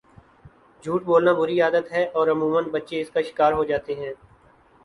[0.83, 4.13] جھوٹ بولنا بُری عادت ہے اور عموماً بچے اس کا شکار ہوجاتے ہیں